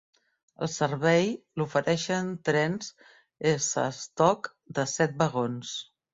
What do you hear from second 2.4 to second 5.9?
trens S Stock de set vagons.